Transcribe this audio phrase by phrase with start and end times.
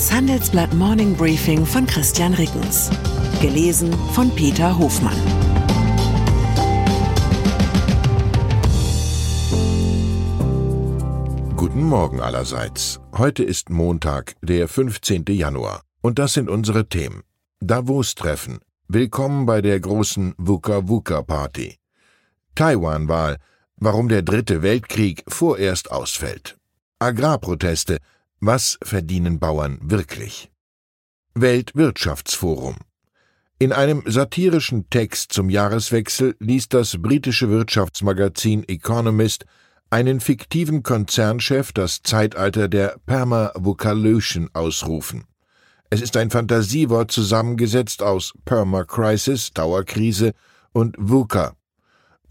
[0.00, 2.88] Das Handelsblatt Morning Briefing von Christian Rickens.
[3.42, 5.14] Gelesen von Peter Hofmann.
[11.54, 12.98] Guten Morgen allerseits.
[13.14, 15.26] Heute ist Montag, der 15.
[15.28, 15.82] Januar.
[16.00, 17.22] Und das sind unsere Themen.
[17.60, 18.60] Davos-Treffen.
[18.88, 21.76] Willkommen bei der großen Wuka-Wuka-Party.
[22.54, 23.36] Taiwan-Wahl.
[23.76, 26.56] Warum der dritte Weltkrieg vorerst ausfällt.
[27.00, 27.98] Agrarproteste.
[28.42, 30.50] Was verdienen Bauern wirklich?
[31.34, 32.76] Weltwirtschaftsforum.
[33.58, 39.44] In einem satirischen Text zum Jahreswechsel ließ das britische Wirtschaftsmagazin Economist
[39.90, 45.24] einen fiktiven Konzernchef das Zeitalter der Perma-Vocalution ausrufen.
[45.90, 50.32] Es ist ein Fantasiewort zusammengesetzt aus Perma-Crisis, Dauerkrise,
[50.72, 51.56] und VUCA,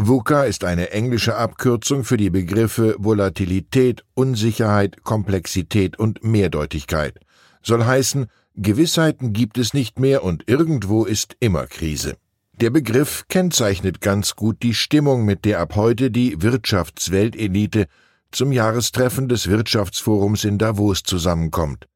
[0.02, 7.20] VUCA ist eine englische Abkürzung für die Begriffe Volatilität, Unsicherheit, Komplexität und Mehrdeutigkeit.
[7.62, 12.16] Soll heißen, Gewissheiten gibt es nicht mehr und irgendwo ist immer Krise.
[12.54, 17.88] Der Begriff kennzeichnet ganz gut die Stimmung, mit der ab heute die Wirtschaftsweltelite
[18.32, 21.90] zum Jahrestreffen des Wirtschaftsforums in Davos zusammenkommt.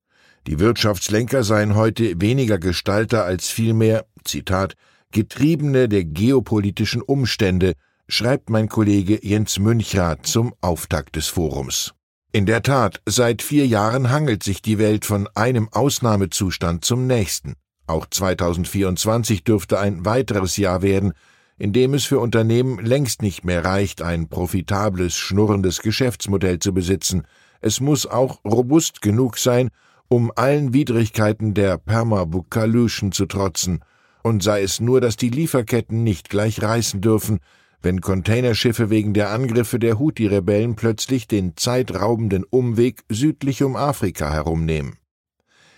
[0.45, 4.75] Die Wirtschaftslenker seien heute weniger Gestalter als vielmehr, Zitat,
[5.11, 7.75] Getriebene der geopolitischen Umstände,
[8.07, 11.93] schreibt mein Kollege Jens Münchrath zum Auftakt des Forums.
[12.31, 17.53] In der Tat, seit vier Jahren hangelt sich die Welt von einem Ausnahmezustand zum nächsten.
[17.85, 21.13] Auch 2024 dürfte ein weiteres Jahr werden,
[21.57, 27.27] in dem es für Unternehmen längst nicht mehr reicht, ein profitables, schnurrendes Geschäftsmodell zu besitzen.
[27.61, 29.69] Es muss auch robust genug sein,
[30.07, 33.83] um allen Widrigkeiten der Permabukalution zu trotzen,
[34.23, 37.39] und sei es nur, dass die Lieferketten nicht gleich reißen dürfen,
[37.83, 44.97] wenn Containerschiffe wegen der Angriffe der Houthi-Rebellen plötzlich den zeitraubenden Umweg südlich um Afrika herumnehmen.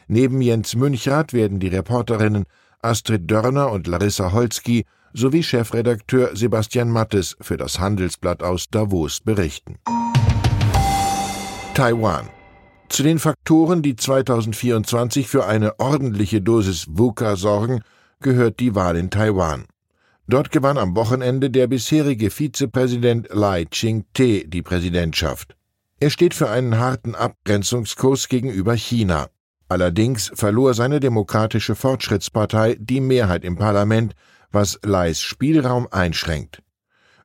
[0.07, 2.45] Neben Jens Münchrath werden die Reporterinnen
[2.81, 9.77] Astrid Dörner und Larissa Holzki sowie Chefredakteur Sebastian Mattes für das Handelsblatt aus Davos berichten.
[11.73, 12.29] Taiwan.
[12.89, 17.81] Zu den Faktoren, die 2024 für eine ordentliche Dosis VUCA sorgen,
[18.21, 19.65] gehört die Wahl in Taiwan.
[20.27, 25.55] Dort gewann am Wochenende der bisherige Vizepräsident Lai Ching-te die Präsidentschaft.
[25.99, 29.27] Er steht für einen harten Abgrenzungskurs gegenüber China.
[29.69, 34.13] Allerdings verlor seine Demokratische Fortschrittspartei die Mehrheit im Parlament,
[34.51, 36.61] was Lais Spielraum einschränkt.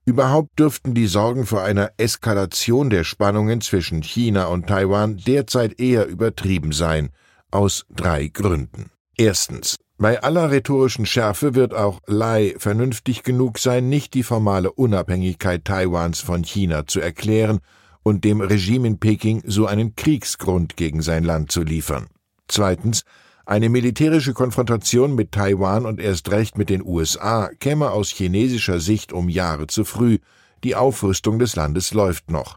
[0.04, 6.06] Überhaupt dürften die Sorgen vor einer Eskalation der Spannungen zwischen China und Taiwan derzeit eher
[6.06, 7.10] übertrieben sein,
[7.50, 8.90] aus drei Gründen.
[9.16, 9.76] Erstens.
[10.02, 16.20] Bei aller rhetorischen Schärfe wird auch Lai vernünftig genug sein, nicht die formale Unabhängigkeit Taiwans
[16.20, 17.58] von China zu erklären
[18.02, 22.06] und dem Regime in Peking so einen Kriegsgrund gegen sein Land zu liefern.
[22.48, 23.02] Zweitens,
[23.44, 29.12] eine militärische Konfrontation mit Taiwan und erst recht mit den USA käme aus chinesischer Sicht
[29.12, 30.16] um Jahre zu früh,
[30.64, 32.56] die Aufrüstung des Landes läuft noch.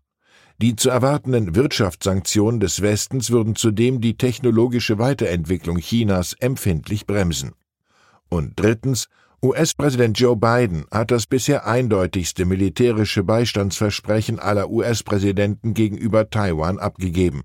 [0.61, 7.53] Die zu erwartenden Wirtschaftssanktionen des Westens würden zudem die technologische Weiterentwicklung Chinas empfindlich bremsen.
[8.29, 9.07] Und drittens,
[9.41, 17.41] US-Präsident Joe Biden hat das bisher eindeutigste militärische Beistandsversprechen aller US-Präsidenten gegenüber Taiwan abgegeben.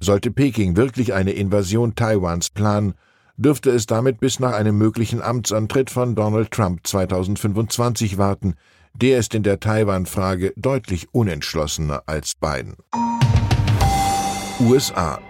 [0.00, 2.94] Sollte Peking wirklich eine Invasion Taiwans planen,
[3.38, 8.54] dürfte es damit bis nach einem möglichen Amtsantritt von Donald Trump 2025 warten,
[8.94, 12.76] der ist in der Taiwan-Frage deutlich unentschlossener als Biden.
[14.60, 15.20] USA.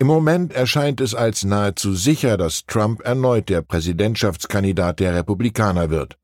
[0.00, 6.16] Im Moment erscheint es als nahezu sicher, dass Trump erneut der Präsidentschaftskandidat der Republikaner wird.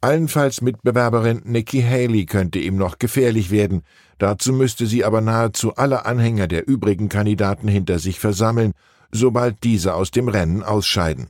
[0.00, 3.82] Allenfalls Mitbewerberin Nikki Haley könnte ihm noch gefährlich werden,
[4.16, 8.72] dazu müsste sie aber nahezu alle Anhänger der übrigen Kandidaten hinter sich versammeln,
[9.12, 11.28] sobald diese aus dem Rennen ausscheiden.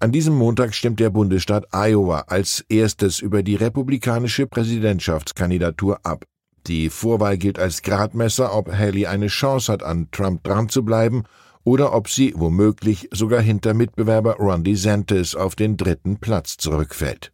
[0.00, 6.24] An diesem Montag stimmt der Bundesstaat Iowa als erstes über die republikanische Präsidentschaftskandidatur ab.
[6.66, 11.24] Die Vorwahl gilt als Gradmesser, ob Haley eine Chance hat, an Trump dran zu bleiben
[11.64, 17.32] oder ob sie womöglich sogar hinter Mitbewerber Ron DeSantis auf den dritten Platz zurückfällt.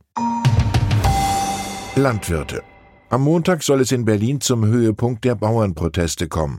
[1.94, 2.62] Landwirte.
[3.10, 6.58] Am Montag soll es in Berlin zum Höhepunkt der Bauernproteste kommen.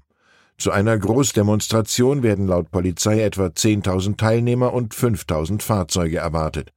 [0.60, 6.74] Zu einer Großdemonstration werden laut Polizei etwa 10.000 Teilnehmer und 5.000 Fahrzeuge erwartet.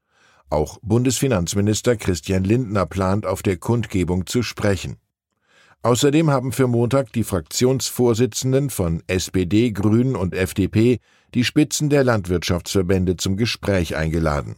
[0.50, 4.98] Auch Bundesfinanzminister Christian Lindner plant, auf der Kundgebung zu sprechen.
[5.82, 11.00] Außerdem haben für Montag die Fraktionsvorsitzenden von SPD, Grünen und FDP
[11.34, 14.54] die Spitzen der Landwirtschaftsverbände zum Gespräch eingeladen.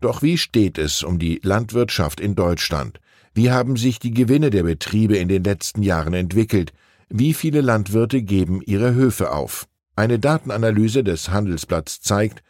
[0.00, 2.98] Doch wie steht es um die Landwirtschaft in Deutschland?
[3.34, 6.72] Wie haben sich die Gewinne der Betriebe in den letzten Jahren entwickelt?
[7.10, 9.66] Wie viele Landwirte geben ihre Höfe auf?
[9.96, 12.42] Eine Datenanalyse des Handelsblatts zeigt,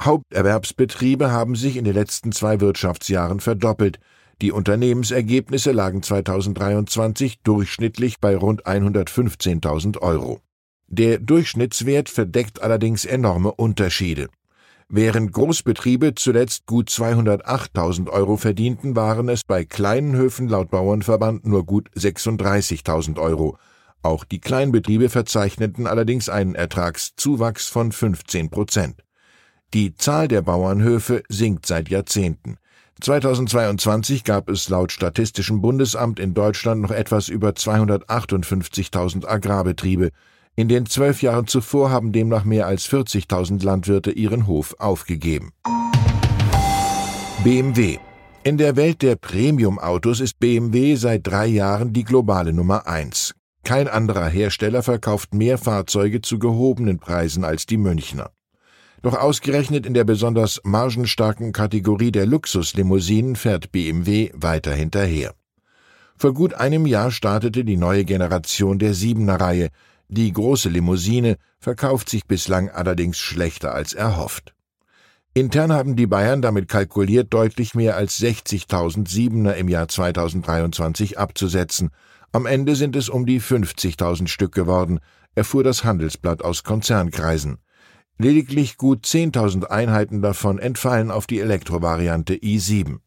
[0.00, 3.98] Haupterwerbsbetriebe haben sich in den letzten zwei Wirtschaftsjahren verdoppelt.
[4.40, 10.40] Die Unternehmensergebnisse lagen 2023 durchschnittlich bei rund 115.000 Euro.
[10.86, 14.28] Der Durchschnittswert verdeckt allerdings enorme Unterschiede.
[14.88, 21.66] Während Großbetriebe zuletzt gut 208.000 Euro verdienten, waren es bei kleinen Höfen laut Bauernverband nur
[21.66, 23.58] gut 36.000 Euro.
[24.02, 29.02] Auch die Kleinbetriebe verzeichneten allerdings einen Ertragszuwachs von 15 Prozent.
[29.74, 32.56] Die Zahl der Bauernhöfe sinkt seit Jahrzehnten.
[33.00, 40.10] 2022 gab es laut Statistischem Bundesamt in Deutschland noch etwas über 258.000 Agrarbetriebe.
[40.56, 45.52] In den zwölf Jahren zuvor haben demnach mehr als 40.000 Landwirte ihren Hof aufgegeben.
[47.44, 47.98] BMW
[48.44, 53.27] in der Welt der Premium-Autos ist BMW seit drei Jahren die globale Nummer eins.
[53.64, 58.30] Kein anderer Hersteller verkauft mehr Fahrzeuge zu gehobenen Preisen als die Münchner.
[59.02, 65.34] Doch ausgerechnet in der besonders margenstarken Kategorie der Luxuslimousinen fährt BMW weiter hinterher.
[66.16, 69.68] Vor gut einem Jahr startete die neue Generation der Siebener-Reihe.
[70.08, 74.54] Die große Limousine verkauft sich bislang allerdings schlechter als erhofft.
[75.34, 81.90] Intern haben die Bayern damit kalkuliert, deutlich mehr als 60.000 Siebener im Jahr 2023 abzusetzen.
[82.32, 85.00] Am Ende sind es um die 50.000 Stück geworden,
[85.34, 87.58] erfuhr das Handelsblatt aus Konzernkreisen.
[88.18, 92.98] Lediglich gut 10.000 Einheiten davon entfallen auf die Elektrovariante i7.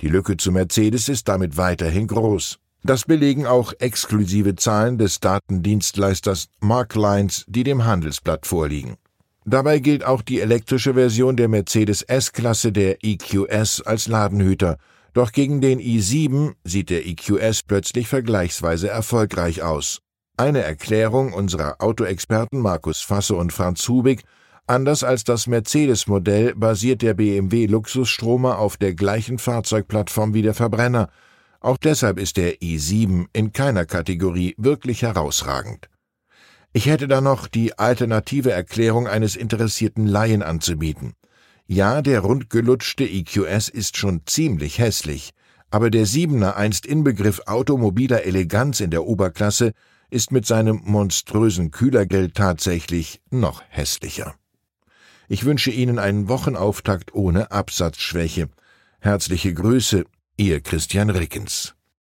[0.00, 2.58] Die Lücke zu Mercedes ist damit weiterhin groß.
[2.84, 8.96] Das belegen auch exklusive Zahlen des Datendienstleisters Marklines, die dem Handelsblatt vorliegen.
[9.46, 14.76] Dabei gilt auch die elektrische Version der Mercedes S-Klasse der EQS als Ladenhüter,
[15.14, 20.00] doch gegen den i7 sieht der EQS plötzlich vergleichsweise erfolgreich aus.
[20.36, 24.24] Eine Erklärung unserer Autoexperten Markus Fasse und Franz Hubig
[24.66, 31.10] Anders als das Mercedes-Modell basiert der BMW Luxusstromer auf der gleichen Fahrzeugplattform wie der Verbrenner.
[31.60, 35.90] Auch deshalb ist der i7 in keiner Kategorie wirklich herausragend.
[36.72, 41.12] Ich hätte da noch die alternative Erklärung eines interessierten Laien anzubieten.
[41.66, 45.30] Ja, der rundgelutschte EQS ist schon ziemlich hässlich,
[45.70, 49.72] aber der Siebener einst Inbegriff automobiler Eleganz in der Oberklasse
[50.10, 54.34] ist mit seinem monströsen Kühlergeld tatsächlich noch hässlicher.
[55.26, 58.50] Ich wünsche Ihnen einen Wochenauftakt ohne Absatzschwäche.
[59.00, 60.04] Herzliche Grüße,
[60.36, 61.74] Ihr Christian Rickens.